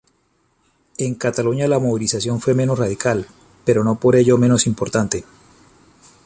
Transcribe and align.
En 0.97 1.13
Cataluña 1.13 1.67
la 1.67 1.77
movilización 1.77 2.41
fue 2.41 2.55
menos 2.55 2.79
radical, 2.79 3.27
pero 3.63 3.83
no 3.83 3.99
por 3.99 4.15
ello 4.15 4.35
menos 4.35 4.65
importante. 4.65 5.25